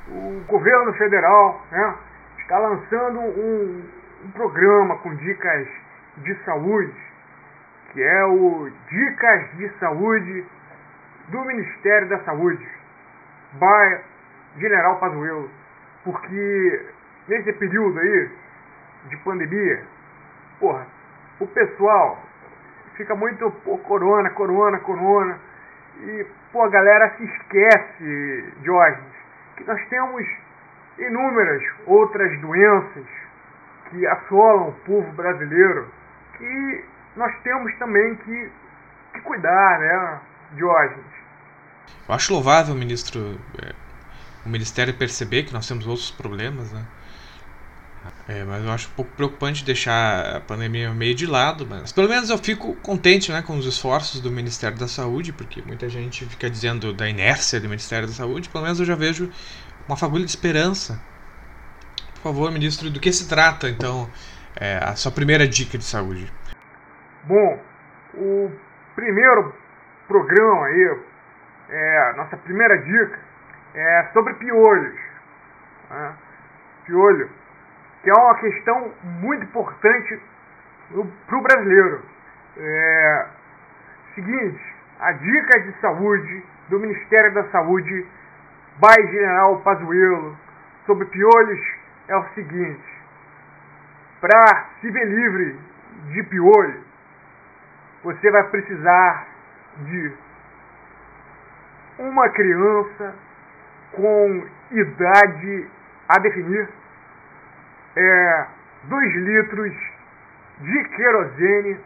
O 0.09 0.44
governo 0.47 0.92
federal 0.92 1.66
né, 1.71 1.94
está 2.40 2.59
lançando 2.59 3.21
um, 3.21 3.82
um 4.26 4.30
programa 4.32 4.99
com 4.99 5.16
dicas 5.16 5.66
de 6.18 6.35
saúde, 6.44 6.92
que 7.90 8.02
é 8.02 8.25
o 8.26 8.68
Dicas 8.90 9.56
de 9.56 9.73
Saúde 9.80 10.44
do 11.28 11.44
Ministério 11.47 12.11
da 12.11 12.18
Saúde, 12.18 12.68
by 13.54 13.99
General 14.61 14.99
Pazuello. 14.99 15.49
Porque 16.04 16.87
nesse 17.28 17.50
período 17.54 17.99
aí 17.99 18.30
de 19.09 19.16
pandemia, 19.25 19.85
porra, 20.61 20.87
o 21.40 21.47
pessoal 21.47 22.23
fica 22.96 23.14
muito 23.14 23.50
pô, 23.64 23.78
corona, 23.78 24.30
corona, 24.30 24.78
corona. 24.78 25.38
E, 26.00 26.26
pô, 26.52 26.62
a 26.62 26.68
galera 26.68 27.14
se 27.16 27.25
esquece, 27.25 28.52
Jorge, 28.64 29.00
que 29.56 29.64
nós 29.64 29.80
temos 29.88 30.26
inúmeras 30.99 31.62
outras 31.87 32.40
doenças 32.40 33.06
que 33.90 34.06
assolam 34.06 34.68
o 34.68 34.72
povo 34.84 35.12
brasileiro 35.12 35.88
que 36.38 36.84
nós 37.16 37.34
temos 37.42 37.72
também 37.78 38.14
que, 38.16 38.50
que 39.12 39.20
cuidar, 39.20 39.78
né, 39.78 40.20
Diógenes? 40.52 41.22
Eu 42.08 42.14
acho 42.14 42.32
louvável, 42.32 42.75
ministro, 42.75 43.38
é, 43.62 43.72
o 44.44 44.49
Ministério 44.49 44.94
perceber 44.94 45.44
que 45.44 45.52
nós 45.52 45.68
temos 45.68 45.87
outros 45.87 46.11
problemas, 46.11 46.72
né? 46.72 46.84
É, 48.28 48.44
mas 48.44 48.64
eu 48.64 48.71
acho 48.71 48.88
um 48.88 48.92
pouco 48.92 49.11
preocupante 49.12 49.64
deixar 49.64 50.37
a 50.37 50.40
pandemia 50.40 50.92
meio 50.92 51.14
de 51.14 51.26
lado, 51.26 51.66
mas 51.68 51.92
pelo 51.92 52.09
menos 52.09 52.30
eu 52.30 52.38
fico 52.38 52.75
contente 52.76 53.32
né, 53.32 53.42
com 53.42 53.56
os 53.56 53.66
esforços 53.66 54.21
do 54.21 54.30
Ministério 54.30 54.78
da 54.78 54.88
Saúde, 54.88 55.32
porque 55.32 55.61
muita 55.62 55.88
gente 55.88 56.25
fica 56.26 56.49
dizendo 56.49 56.92
da 56.92 57.09
inércia 57.09 57.61
do 57.61 57.68
Ministério 57.68 58.06
da 58.06 58.14
Saúde, 58.14 58.49
pelo 58.49 58.64
menos 58.64 58.78
eu 58.80 58.87
já 58.87 58.94
vejo 58.94 59.30
uma 59.88 59.97
fagulha 59.97 60.25
de 60.25 60.30
esperança. 60.30 61.00
Por 62.14 62.23
favor, 62.23 62.50
ministro, 62.52 62.88
do 62.90 63.00
que 63.00 63.12
se 63.12 63.28
trata 63.28 63.68
então 63.68 64.09
é, 64.56 64.78
a 64.78 64.94
sua 64.94 65.11
primeira 65.11 65.47
dica 65.47 65.76
de 65.76 65.85
saúde? 65.85 66.32
Bom, 67.25 67.61
o 68.14 68.50
primeiro 68.94 69.52
programa 70.06 70.66
aí, 70.66 70.99
é, 71.71 72.12
nossa 72.16 72.37
primeira 72.37 72.78
dica 72.78 73.18
é 73.75 74.11
sobre 74.12 74.35
piolhos. 74.35 74.99
Né? 75.90 76.12
Piolho 76.87 77.41
que 78.02 78.11
é 78.11 78.14
uma 78.14 78.35
questão 78.37 78.92
muito 79.21 79.44
importante 79.44 80.21
para 81.26 81.38
o 81.38 81.40
brasileiro. 81.40 82.02
É, 82.56 83.26
seguinte, 84.14 84.75
a 85.00 85.12
dica 85.12 85.61
de 85.61 85.80
saúde 85.80 86.44
do 86.68 86.78
Ministério 86.78 87.32
da 87.32 87.44
Saúde, 87.44 88.06
by 88.78 89.06
General 89.11 89.61
Pazuello, 89.61 90.37
sobre 90.87 91.06
piolhos 91.06 91.61
é 92.09 92.16
o 92.16 92.25
seguinte: 92.35 93.02
para 94.21 94.66
se 94.80 94.90
ver 94.90 95.04
livre 95.06 95.59
de 96.12 96.23
piolho, 96.25 96.80
você 98.02 98.30
vai 98.30 98.44
precisar 98.49 99.26
de 99.78 100.12
uma 101.99 102.28
criança 102.30 103.14
com 103.92 104.47
idade 104.73 105.68
a 106.09 106.18
definir 106.18 106.68
é, 107.96 108.46
2 108.84 109.14
litros 109.14 109.72
de 110.61 110.84
querosene 110.96 111.78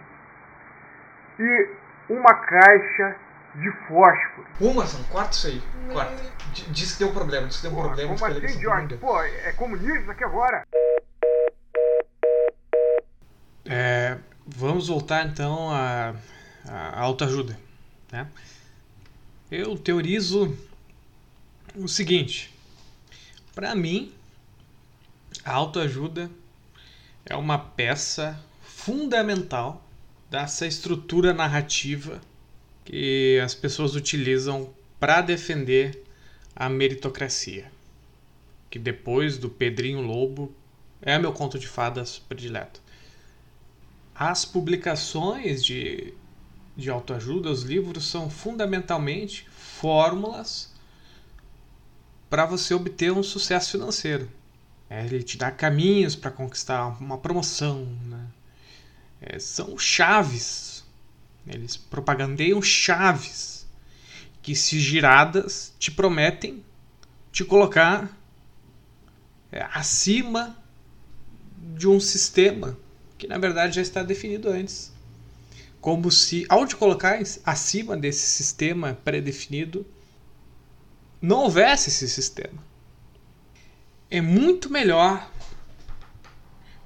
e 1.39 1.69
uma 2.09 2.35
caixa 2.35 3.17
de 3.57 3.71
fósforo. 3.89 4.47
Uma, 4.61 4.87
são 4.87 5.03
quatro 5.05 5.33
isso 5.33 5.47
aí. 5.47 5.63
Quatro. 5.93 6.15
Diz 6.69 6.93
que 6.93 6.99
deu 7.05 7.13
problema, 7.13 7.49
diz 7.49 7.57
que 7.57 7.63
deu 7.63 7.73
Porra, 7.73 7.89
problema. 7.89 8.17
Como 8.17 8.33
assim, 8.33 8.61
Jorge? 8.61 8.97
Pô, 8.97 9.23
é 9.23 9.53
comunista 9.53 9.99
isso 10.01 10.11
aqui 10.11 10.25
agora? 10.25 10.63
É, 13.65 14.17
vamos 14.47 14.89
voltar 14.89 15.27
então 15.27 15.71
à, 15.71 16.15
à 16.69 17.01
autoajuda. 17.01 17.59
Né? 18.13 18.27
Eu 19.51 19.77
teorizo 19.77 20.57
o 21.75 21.89
seguinte. 21.89 22.55
Para 23.55 23.75
mim, 23.75 24.15
a 25.47 25.53
autoajuda 25.53 26.29
é 27.25 27.37
uma 27.37 27.57
peça 27.57 28.37
fundamental 28.63 29.81
dessa 30.29 30.67
estrutura 30.67 31.33
narrativa 31.33 32.21
que 32.85 33.39
as 33.39 33.55
pessoas 33.55 33.95
utilizam 33.95 34.75
para 34.99 35.21
defender 35.21 36.03
a 36.55 36.69
meritocracia. 36.69 37.71
Que 38.69 38.77
depois 38.77 39.39
do 39.39 39.49
Pedrinho 39.49 40.01
Lobo 40.01 40.53
é 41.01 41.17
meu 41.17 41.33
conto 41.33 41.61
de 41.61 41.69
fadas 41.69 42.19
predileto. 42.19 42.83
As 44.17 44.45
publicações 44.45 45.65
de, 45.65 46.13
de 46.77 46.91
autoajuda, 46.91 47.51
os 47.51 47.63
livros, 47.63 48.09
são 48.09 48.29
fundamentalmente 48.29 49.49
fórmulas 49.49 50.75
para 52.29 52.45
você 52.45 52.75
obter 52.75 53.13
um 53.13 53.23
sucesso 53.23 53.71
financeiro. 53.71 54.29
É, 54.89 55.05
ele 55.05 55.23
te 55.23 55.37
dá 55.37 55.51
caminhos 55.51 56.15
para 56.15 56.31
conquistar 56.31 56.87
uma 57.01 57.19
promoção. 57.19 57.85
Né? 58.05 58.27
É, 59.21 59.39
são 59.39 59.77
chaves. 59.79 60.85
Eles 61.47 61.77
propagandeiam 61.77 62.61
chaves 62.63 63.67
que, 64.43 64.55
se 64.55 64.79
giradas, 64.79 65.73
te 65.79 65.91
prometem 65.91 66.65
te 67.33 67.45
colocar 67.45 68.17
é, 69.53 69.63
acima 69.75 70.57
de 71.77 71.89
um 71.89 72.01
sistema 72.01 72.79
que, 73.19 73.27
na 73.27 73.39
verdade, 73.39 73.77
já 73.77 73.83
está 73.83 74.03
definido 74.03 74.49
antes. 74.49 74.93
Como 75.81 76.11
se, 76.11 76.47
ao 76.49 76.67
te 76.67 76.75
colocar 76.77 77.19
acima 77.45 77.97
desse 77.97 78.27
sistema 78.27 78.99
pré-definido, 79.05 79.87
não 81.21 81.39
houvesse 81.41 81.89
esse 81.89 82.09
sistema 82.09 82.65
é 84.11 84.21
muito 84.21 84.71
melhor 84.71 85.31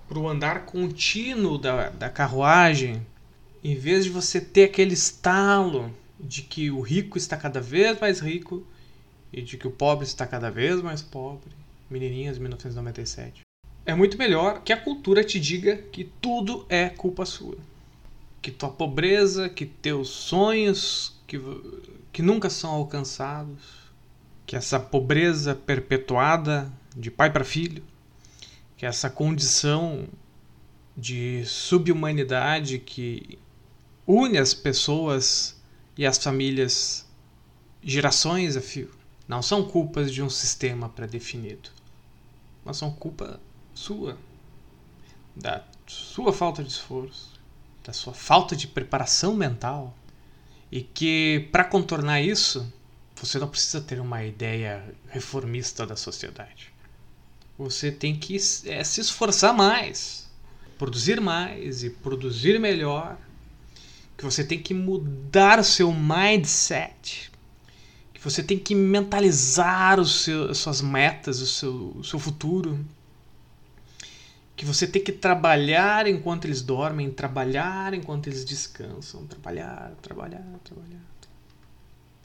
para 0.09 0.19
o 0.19 0.29
andar 0.29 0.65
contínuo 0.65 1.59
da, 1.59 1.91
da 1.91 2.09
carruagem, 2.09 3.07
em 3.63 3.75
vez 3.77 4.05
de 4.05 4.11
você 4.11 4.41
ter 4.41 4.65
aquele 4.65 4.95
estalo 4.95 5.95
de 6.19 6.43
que 6.43 6.71
o 6.71 6.81
rico 6.81 7.17
está 7.17 7.37
cada 7.37 7.61
vez 7.61 7.99
mais 8.01 8.21
rico 8.21 8.67
e 9.33 9.43
de 9.43 9.57
que 9.57 9.69
o 9.69 9.71
pobre 9.71 10.05
está 10.05 10.27
cada 10.27 10.51
vez 10.51 10.83
mais 10.83 11.03
pobre. 11.03 11.51
Menininhas 11.89 12.39
1997. 12.39 13.43
É 13.85 13.95
muito 13.95 14.19
melhor 14.19 14.63
que 14.63 14.73
a 14.73 14.81
cultura 14.81 15.23
te 15.23 15.39
diga 15.39 15.77
que 15.77 16.05
tudo 16.05 16.67
é 16.69 16.89
culpa 16.89 17.25
sua. 17.25 17.59
Que 18.43 18.51
tua 18.51 18.71
pobreza, 18.71 19.49
que 19.49 19.67
teus 19.67 20.09
sonhos 20.09 21.21
que, 21.27 21.41
que 22.13 22.23
nunca 22.23 22.49
são 22.49 22.71
alcançados, 22.71 23.93
que 24.47 24.57
essa 24.57 24.81
pobreza 24.81 25.55
perpetuada 25.55 26.71
de 26.97 27.11
pai 27.11 27.31
para 27.31 27.45
filho, 27.45 27.83
que 28.77 28.85
é 28.85 28.89
essa 28.89 29.09
condição 29.09 30.09
de 30.97 31.45
subhumanidade 31.47 32.79
que 32.79 33.39
une 34.07 34.39
as 34.39 34.53
pessoas 34.53 35.57
e 35.97 36.05
as 36.05 36.19
famílias 36.19 37.07
gerações 37.83 38.57
a 38.57 38.61
fio, 38.61 38.91
não 39.29 39.41
são 39.43 39.67
culpas 39.67 40.13
de 40.13 40.23
um 40.23 40.29
sistema 40.29 40.89
pré-definido, 40.89 41.71
mas 42.65 42.77
são 42.77 42.91
culpa 42.91 43.41
sua, 43.75 44.19
da 45.37 45.65
sua 45.87 46.33
falta 46.33 46.63
de 46.63 46.71
esforço, 46.71 47.39
da 47.85 47.93
sua 47.93 48.13
falta 48.13 48.57
de 48.57 48.67
preparação 48.67 49.35
mental, 49.35 49.97
e 50.71 50.83
que 50.83 51.49
para 51.53 51.65
contornar 51.65 52.21
isso, 52.21 52.71
você 53.17 53.39
não 53.39 53.49
precisa 53.49 53.81
ter 53.81 54.01
uma 54.01 54.25
ideia 54.25 54.85
reformista 55.09 55.87
da 55.87 55.97
sociedade 55.97 56.73
você 57.61 57.93
tem 57.93 58.17
que 58.17 58.37
é, 58.65 58.83
se 58.83 59.03
esforçar 59.03 59.53
mais, 59.53 60.27
produzir 60.79 61.21
mais 61.21 61.85
e 61.85 61.91
produzir 61.91 62.59
melhor. 62.59 63.19
Que 64.17 64.25
você 64.25 64.43
tem 64.43 64.59
que 64.59 64.73
mudar 64.73 65.59
o 65.59 65.65
seu 65.65 65.93
mindset. 65.93 67.31
Que 68.15 68.21
você 68.21 68.43
tem 68.43 68.59
que 68.59 68.75
mentalizar 68.75 70.01
os 70.01 70.23
seus, 70.23 70.51
as 70.51 70.59
suas 70.59 70.81
metas, 70.81 71.41
o 71.41 71.47
seu, 71.47 71.93
o 71.97 72.03
seu 72.05 72.19
futuro. 72.19 72.83
Que 74.57 74.65
você 74.65 74.87
tem 74.87 75.05
que 75.05 75.13
trabalhar 75.13 76.07
enquanto 76.07 76.47
eles 76.47 76.63
dormem, 76.63 77.11
trabalhar 77.11 77.93
enquanto 77.93 78.29
eles 78.29 78.43
descansam, 78.43 79.27
trabalhar, 79.27 79.93
trabalhar, 80.01 80.45
trabalhar. 80.65 81.01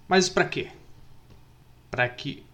Mas 0.08 0.30
para 0.30 0.46
quê? 0.46 0.72
Para 1.92 2.08
que 2.08 2.46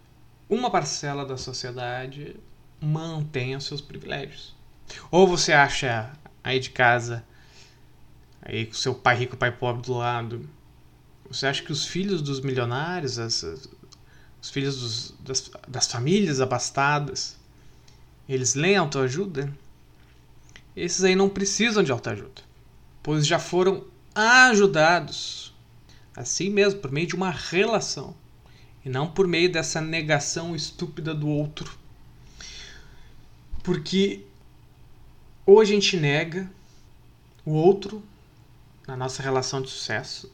uma 0.48 0.70
parcela 0.70 1.24
da 1.24 1.36
sociedade 1.36 2.36
mantenha 2.82 3.60
seus 3.60 3.80
privilégios. 3.80 4.54
Ou 5.10 5.26
você 5.26 5.52
acha 5.52 6.12
aí 6.42 6.58
de 6.58 6.70
casa, 6.70 7.24
aí 8.42 8.66
com 8.66 8.74
seu 8.74 8.94
pai 8.94 9.16
rico, 9.16 9.36
pai 9.36 9.52
pobre 9.52 9.82
do 9.82 9.94
lado, 9.94 10.48
você 11.30 11.46
acha 11.46 11.62
que 11.62 11.72
os 11.72 11.86
filhos 11.86 12.20
dos 12.20 12.40
milionários, 12.40 13.18
as, 13.18 13.42
os 14.40 14.50
filhos 14.50 14.80
dos, 14.80 15.14
das, 15.20 15.50
das 15.66 15.86
famílias 15.86 16.40
abastadas, 16.40 17.38
eles 18.28 18.54
leem 18.54 18.76
autoajuda? 18.76 19.52
Esses 20.74 21.04
aí 21.04 21.14
não 21.14 21.28
precisam 21.28 21.82
de 21.82 21.92
autoajuda, 21.92 22.42
pois 23.02 23.26
já 23.26 23.38
foram 23.38 23.84
ajudados, 24.14 25.54
assim 26.16 26.50
mesmo, 26.50 26.80
por 26.80 26.90
meio 26.90 27.06
de 27.06 27.14
uma 27.14 27.30
relação, 27.30 28.14
e 28.84 28.88
não 28.88 29.06
por 29.06 29.28
meio 29.28 29.50
dessa 29.50 29.80
negação 29.80 30.56
estúpida 30.56 31.14
do 31.14 31.28
outro. 31.28 31.81
Porque 33.62 34.24
hoje 35.46 35.72
a 35.72 35.74
gente 35.74 35.96
nega 35.96 36.50
o 37.44 37.52
outro 37.52 38.02
na 38.86 38.96
nossa 38.96 39.22
relação 39.22 39.62
de 39.62 39.70
sucesso 39.70 40.32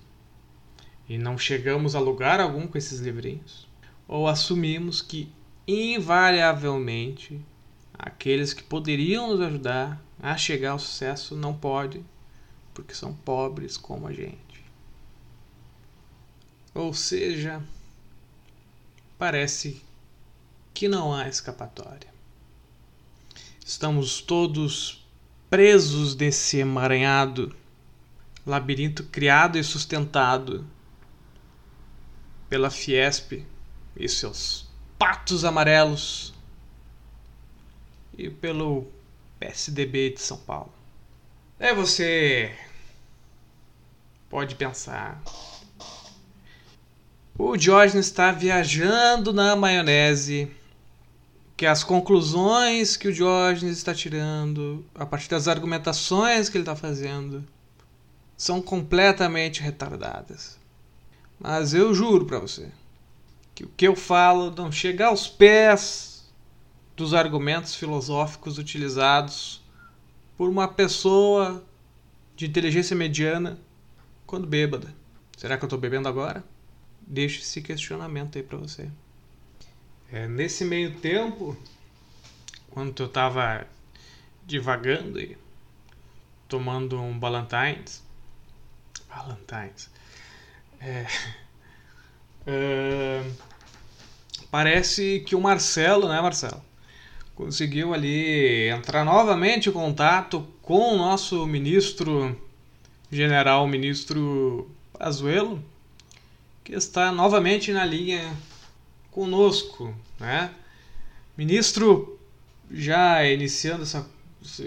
e 1.09 1.19
não 1.19 1.39
chegamos 1.39 1.95
a 1.95 2.01
lugar 2.01 2.41
algum 2.41 2.67
com 2.67 2.77
esses 2.77 3.01
livrinhos, 3.01 3.67
ou 4.07 4.27
assumimos 4.27 5.01
que 5.01 5.31
invariavelmente 5.67 7.41
aqueles 7.99 8.53
que 8.53 8.63
poderiam 8.63 9.29
nos 9.29 9.41
ajudar 9.41 10.03
a 10.21 10.37
chegar 10.37 10.73
ao 10.73 10.79
sucesso 10.79 11.37
não 11.37 11.55
podem 11.55 12.05
porque 12.79 12.95
são 12.95 13.13
pobres 13.13 13.77
como 13.77 14.07
a 14.07 14.13
gente. 14.13 14.65
Ou 16.73 16.95
seja, 16.95 17.61
parece 19.19 19.83
que 20.73 20.87
não 20.87 21.13
há 21.13 21.29
escapatória. 21.29 22.18
Estamos 23.69 24.23
todos 24.23 25.07
presos 25.51 26.15
desse 26.15 26.57
emaranhado 26.57 27.55
labirinto 28.47 29.05
criado 29.05 29.59
e 29.59 29.63
sustentado 29.63 30.67
pela 32.49 32.71
Fiesp 32.71 33.45
e 33.95 34.09
seus 34.09 34.67
patos 34.99 35.45
amarelos 35.45 36.33
e 38.17 38.31
pelo 38.31 38.87
PSDB 39.39 40.15
de 40.15 40.23
São 40.23 40.39
Paulo. 40.39 40.73
É 41.59 41.75
você 41.75 42.57
pode 44.31 44.55
pensar. 44.55 45.23
O 47.37 47.55
Diógenes 47.55 48.07
está 48.07 48.33
viajando 48.33 49.31
na 49.31 49.55
maionese, 49.55 50.51
que 51.59 51.67
as 51.67 51.83
conclusões 51.83 52.97
que 52.97 53.09
o 53.09 53.13
Diógenes 53.13 53.79
está 53.79 53.93
tirando, 53.93 54.87
a 54.95 55.05
partir 55.05 55.29
das 55.29 55.49
argumentações 55.49 56.49
que 56.49 56.57
ele 56.57 56.63
está 56.63 56.77
fazendo, 56.77 57.45
são 58.37 58.63
completamente 58.63 59.61
retardadas. 59.61 60.57
Mas 61.37 61.75
eu 61.75 61.93
juro 61.93 62.27
para 62.27 62.39
você 62.39 62.71
que 63.57 63.65
o 63.65 63.71
que 63.77 63.89
eu 63.89 63.97
falo 63.97 64.53
não 64.53 64.71
chega 64.71 65.07
aos 65.09 65.27
pés 65.27 66.31
dos 66.97 67.13
argumentos 67.13 67.75
filosóficos 67.75 68.57
utilizados 68.57 69.61
por 70.37 70.49
uma 70.49 70.69
pessoa 70.69 71.65
de 72.37 72.47
inteligência 72.47 72.95
mediana 72.95 73.59
quando 74.25 74.47
bêbada. 74.47 74.95
Será 75.37 75.59
que 75.59 75.65
eu 75.65 75.67
estou 75.67 75.79
bebendo 75.79 76.07
agora? 76.07 76.45
Deixe 77.05 77.41
esse 77.41 77.61
questionamento 77.61 78.39
aí 78.39 78.45
para 78.45 78.59
você. 78.59 78.89
É, 80.11 80.27
nesse 80.27 80.65
meio 80.65 80.95
tempo, 80.95 81.55
quando 82.71 82.99
eu 83.03 83.07
estava 83.07 83.67
divagando 84.47 85.21
e 85.21 85.37
tomando 86.49 86.99
um 86.99 87.19
Ballantines, 87.19 88.03
Ballantines, 89.07 89.91
é, 90.81 91.07
é, 92.47 93.31
parece 94.51 95.21
que 95.27 95.37
o 95.37 95.41
Marcelo, 95.43 96.09
né, 96.09 96.19
Marcelo, 96.23 96.65
conseguiu 97.35 97.93
ali 97.93 98.71
entrar 98.71 99.05
novamente 99.05 99.69
em 99.69 99.73
contato 99.73 100.41
com 100.63 100.95
o 100.95 100.97
nosso 100.97 101.47
ministro 101.47 102.35
general 103.13 103.67
ministro 103.69 104.71
Azuelo, 104.99 105.63
que 106.65 106.73
está 106.73 107.13
novamente 107.13 107.73
na 107.73 107.85
linha 107.85 108.35
conosco, 109.19 109.93
né? 110.21 110.55
Ministro, 111.37 112.17
já 112.71 113.25
iniciando 113.25 113.83
essa, 113.83 114.09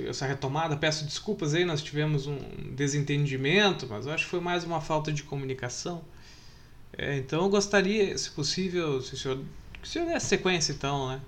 essa 0.09 0.25
retomada, 0.25 0.75
peço 0.75 1.05
desculpas 1.05 1.55
aí, 1.55 1.63
nós 1.63 1.81
tivemos 1.81 2.27
um 2.27 2.37
desentendimento, 2.75 3.87
mas 3.89 4.05
acho 4.07 4.25
que 4.25 4.29
foi 4.29 4.41
mais 4.41 4.65
uma 4.65 4.81
falta 4.81 5.09
de 5.09 5.23
comunicação. 5.23 6.03
É, 6.97 7.15
então 7.15 7.43
eu 7.43 7.49
gostaria, 7.49 8.17
se 8.17 8.29
possível, 8.31 8.99
se 8.99 9.13
o 9.13 9.17
senhor, 9.17 9.37
que 9.71 9.83
o 9.83 9.87
senhor 9.87 10.05
desse 10.05 10.25
sequência 10.25 10.73
então, 10.73 11.07
né? 11.07 11.21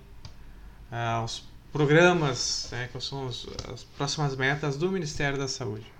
Aos 0.90 1.48
programas, 1.72 2.68
né, 2.70 2.90
que 2.92 3.00
são 3.00 3.26
as 3.26 3.84
próximas 3.96 4.36
metas 4.36 4.76
do 4.76 4.92
Ministério 4.92 5.38
da 5.38 5.48
Saúde. 5.48 5.90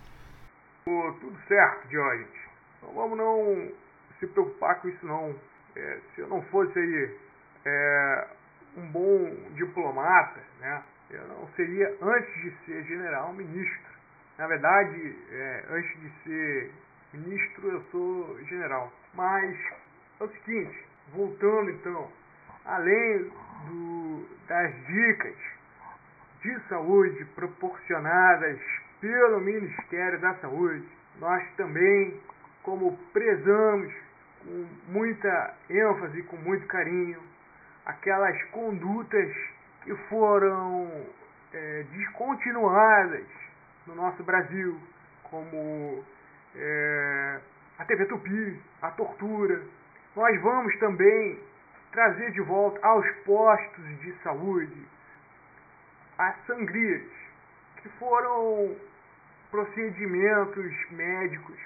Tudo 0.84 1.38
certo, 1.48 1.88
Diógenes. 1.88 2.28
Então 2.76 2.94
vamos 2.94 3.16
não 3.16 3.72
se 4.20 4.26
preocupar 4.26 4.82
com 4.82 4.90
isso 4.90 5.06
não. 5.06 5.34
É, 5.76 5.98
se 6.14 6.20
eu 6.20 6.28
não 6.28 6.42
fosse 6.44 7.16
é, 7.64 8.28
um 8.76 8.86
bom 8.90 9.34
diplomata, 9.54 10.40
né, 10.60 10.82
eu 11.10 11.26
não 11.28 11.48
seria, 11.56 11.94
antes 12.00 12.34
de 12.42 12.50
ser 12.64 12.82
general, 12.84 13.32
ministro. 13.32 13.94
Na 14.38 14.46
verdade, 14.46 15.16
é, 15.30 15.64
antes 15.70 16.00
de 16.00 16.10
ser 16.22 16.70
ministro, 17.12 17.68
eu 17.70 17.80
sou 17.90 18.38
general. 18.44 18.92
Mas 19.14 19.56
é 20.20 20.24
o 20.24 20.28
seguinte, 20.28 20.86
voltando 21.12 21.70
então, 21.70 22.10
além 22.64 23.30
do, 23.68 24.28
das 24.48 24.74
dicas 24.86 25.36
de 26.42 26.60
saúde 26.68 27.24
proporcionadas 27.34 28.60
pelo 29.00 29.40
Ministério 29.40 30.20
da 30.20 30.34
Saúde. 30.36 30.86
Nós 31.18 31.42
também, 31.56 32.20
como 32.62 32.96
prezamos 33.12 33.92
com 34.44 34.66
muita 34.92 35.54
ênfase, 35.70 36.22
com 36.24 36.36
muito 36.36 36.66
carinho, 36.66 37.20
aquelas 37.86 38.42
condutas 38.44 39.34
que 39.82 39.94
foram 40.08 41.06
é, 41.52 41.84
descontinuadas 41.90 43.26
no 43.86 43.94
nosso 43.94 44.22
Brasil, 44.22 44.78
como 45.24 46.04
é, 46.54 47.40
a 47.78 47.84
TV 47.84 48.06
Tupi, 48.06 48.62
a 48.82 48.90
tortura. 48.92 49.62
Nós 50.14 50.40
vamos 50.42 50.78
também 50.78 51.40
trazer 51.92 52.32
de 52.32 52.40
volta 52.42 52.86
aos 52.86 53.08
postos 53.24 54.00
de 54.00 54.12
saúde 54.22 54.86
as 56.18 56.36
sangrias 56.46 57.10
que 57.82 57.88
foram 57.98 58.76
procedimentos 59.50 60.90
médicos 60.90 61.58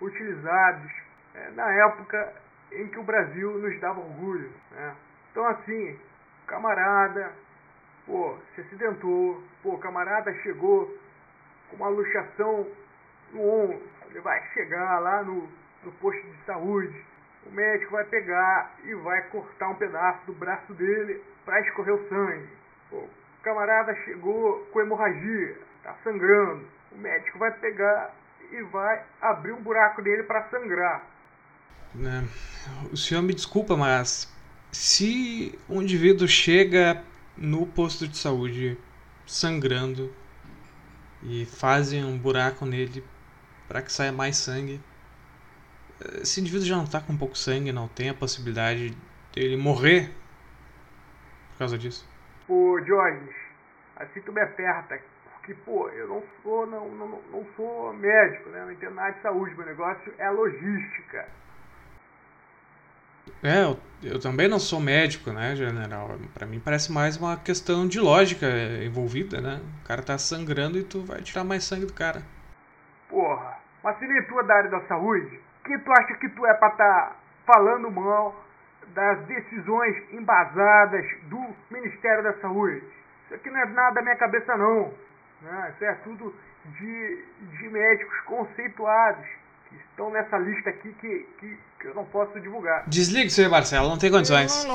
utilizados 0.00 1.05
é, 1.36 1.50
na 1.50 1.70
época 1.86 2.32
em 2.72 2.88
que 2.88 2.98
o 2.98 3.02
Brasil 3.02 3.58
nos 3.58 3.78
dava 3.80 4.00
orgulho. 4.00 4.50
Né? 4.72 4.94
Então, 5.30 5.46
assim, 5.46 5.98
camarada, 6.46 7.32
pô, 8.06 8.36
se 8.54 8.62
acidentou, 8.62 9.42
pô, 9.62 9.78
camarada 9.78 10.32
chegou 10.42 10.96
com 11.70 11.76
uma 11.76 11.88
luxação 11.88 12.66
no 13.32 13.42
ombro, 13.42 13.82
ele 14.10 14.20
vai 14.20 14.40
chegar 14.54 14.98
lá 15.00 15.22
no, 15.22 15.48
no 15.82 15.92
posto 16.00 16.22
de 16.22 16.44
saúde, 16.44 17.04
o 17.44 17.50
médico 17.50 17.92
vai 17.92 18.04
pegar 18.04 18.72
e 18.84 18.94
vai 18.94 19.22
cortar 19.28 19.68
um 19.68 19.74
pedaço 19.74 20.26
do 20.26 20.32
braço 20.32 20.72
dele 20.74 21.22
para 21.44 21.60
escorrer 21.60 21.94
o 21.94 22.08
sangue. 22.08 22.48
Pô, 22.90 23.04
camarada 23.42 23.94
chegou 24.04 24.64
com 24.72 24.80
hemorragia, 24.80 25.56
está 25.78 25.94
sangrando 26.02 26.76
o 26.96 26.98
médico 26.98 27.38
vai 27.38 27.50
pegar 27.52 28.14
e 28.50 28.62
vai 28.62 29.02
abrir 29.20 29.52
um 29.52 29.62
buraco 29.62 30.00
nele 30.02 30.22
para 30.22 30.44
sangrar. 30.44 31.02
Né, 31.94 32.28
o 32.92 32.96
senhor 32.96 33.22
me 33.22 33.32
desculpa, 33.32 33.76
mas 33.76 34.32
se 34.70 35.58
um 35.68 35.80
indivíduo 35.80 36.28
chega 36.28 37.02
no 37.36 37.66
posto 37.66 38.06
de 38.06 38.18
saúde 38.18 38.78
sangrando 39.26 40.12
e 41.22 41.46
fazem 41.46 42.04
um 42.04 42.18
buraco 42.18 42.66
nele 42.66 43.02
para 43.66 43.80
que 43.80 43.90
saia 43.90 44.12
mais 44.12 44.36
sangue, 44.36 44.80
esse 46.20 46.40
indivíduo 46.40 46.66
já 46.66 46.76
não 46.76 46.84
está 46.84 47.00
com 47.00 47.16
pouco 47.16 47.36
sangue, 47.36 47.72
não 47.72 47.88
tem 47.88 48.10
a 48.10 48.14
possibilidade 48.14 48.96
dele 49.34 49.56
morrer 49.56 50.10
por 51.52 51.58
causa 51.60 51.78
disso. 51.78 52.06
Ô, 52.48 52.78
Jorge, 52.84 53.34
assim 53.96 54.20
tu 54.20 54.32
me 54.32 54.42
aperta 54.42 55.00
que, 55.46 55.54
pô, 55.54 55.88
eu 55.90 56.08
não 56.08 56.22
sou, 56.42 56.66
não, 56.66 56.88
não, 56.90 57.22
não 57.30 57.46
sou 57.56 57.92
médico, 57.94 58.50
né? 58.50 58.64
Não 58.64 58.72
entendo 58.72 58.94
nada 58.94 59.12
de 59.12 59.22
saúde, 59.22 59.54
meu 59.54 59.64
negócio 59.64 60.12
é 60.18 60.28
logística. 60.28 61.28
É, 63.42 63.62
eu, 63.62 63.78
eu 64.02 64.20
também 64.20 64.48
não 64.48 64.58
sou 64.58 64.80
médico, 64.80 65.30
né, 65.30 65.54
general? 65.54 66.16
Para 66.34 66.46
mim 66.46 66.60
parece 66.60 66.92
mais 66.92 67.16
uma 67.16 67.36
questão 67.36 67.86
de 67.86 68.00
lógica 68.00 68.46
envolvida, 68.84 69.40
né? 69.40 69.60
O 69.82 69.86
cara 69.86 70.02
tá 70.02 70.18
sangrando 70.18 70.78
e 70.78 70.84
tu 70.84 71.04
vai 71.04 71.20
tirar 71.22 71.44
mais 71.44 71.64
sangue 71.64 71.86
do 71.86 71.92
cara. 71.92 72.22
Porra, 73.08 73.58
mas 73.82 73.98
se 73.98 74.06
nem 74.06 74.22
tu 74.24 74.38
é 74.40 74.42
da 74.42 74.54
área 74.54 74.70
da 74.70 74.80
saúde, 74.82 75.40
quem 75.64 75.78
tu 75.78 75.92
acha 75.92 76.14
que 76.14 76.28
tu 76.30 76.46
é 76.46 76.54
pra 76.54 76.70
tá 76.70 77.16
falando 77.46 77.90
mal 77.90 78.44
das 78.88 79.18
decisões 79.26 80.12
embasadas 80.12 81.04
do 81.24 81.40
Ministério 81.70 82.22
da 82.22 82.32
Saúde? 82.40 82.82
Isso 83.24 83.34
aqui 83.34 83.50
não 83.50 83.60
é 83.60 83.66
nada 83.66 83.96
da 83.96 84.02
minha 84.02 84.16
cabeça 84.16 84.56
não. 84.56 84.92
Né? 85.42 85.72
Isso 85.74 85.84
é 85.84 85.94
tudo 86.04 86.34
de, 86.78 87.24
de 87.58 87.68
médicos 87.68 88.20
conceituados 88.20 89.26
estão 89.90 90.10
nessa 90.10 90.38
lista 90.38 90.70
aqui 90.70 90.92
que, 91.00 91.26
que, 91.40 91.58
que 91.80 91.88
eu 91.88 91.94
não 91.94 92.04
posso 92.04 92.38
divulgar. 92.40 92.88
Desligue, 92.88 93.30
seu 93.30 93.48
Marcelo, 93.50 93.88
não 93.88 93.98
tem 93.98 94.10
condições. 94.10 94.66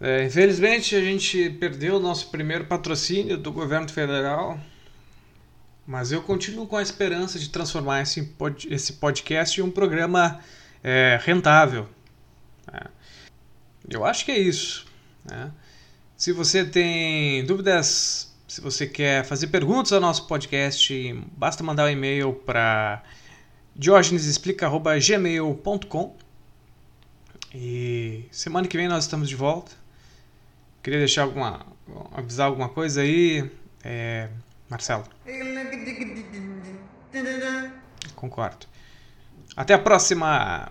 É, 0.00 0.24
infelizmente 0.24 0.94
a 0.94 1.00
gente 1.00 1.48
perdeu 1.50 1.96
o 1.96 2.00
nosso 2.00 2.30
primeiro 2.30 2.66
patrocínio 2.66 3.38
do 3.38 3.50
governo 3.50 3.88
federal, 3.88 4.58
mas 5.86 6.12
eu 6.12 6.22
continuo 6.22 6.66
com 6.66 6.76
a 6.76 6.82
esperança 6.82 7.38
de 7.38 7.48
transformar 7.48 8.02
esse, 8.02 8.22
pod 8.22 8.68
esse 8.70 8.94
podcast 8.94 9.60
em 9.60 9.64
um 9.64 9.70
programa 9.70 10.40
é, 10.82 11.18
rentável. 11.22 11.88
É. 12.72 12.88
Eu 13.88 14.04
acho 14.04 14.24
que 14.24 14.32
é 14.32 14.38
isso. 14.38 14.86
Né? 15.24 15.50
Se 16.16 16.32
você 16.32 16.64
tem 16.64 17.44
dúvidas, 17.46 18.33
se 18.54 18.60
você 18.60 18.86
quer 18.86 19.24
fazer 19.24 19.48
perguntas 19.48 19.92
ao 19.92 20.00
nosso 20.00 20.28
podcast, 20.28 21.12
basta 21.36 21.64
mandar 21.64 21.86
um 21.86 21.88
e-mail 21.88 22.32
para 22.32 23.02
diogenesexplica.gmail.com 23.74 26.16
E 27.52 28.26
semana 28.30 28.68
que 28.68 28.76
vem 28.76 28.86
nós 28.86 29.02
estamos 29.02 29.28
de 29.28 29.34
volta. 29.34 29.72
Queria 30.84 31.00
deixar 31.00 31.22
alguma. 31.22 31.66
avisar 32.12 32.46
alguma 32.46 32.68
coisa 32.68 33.00
aí. 33.00 33.50
É, 33.82 34.28
Marcelo. 34.70 35.02
Concordo. 38.14 38.66
Até 39.56 39.74
a 39.74 39.78
próxima! 39.80 40.70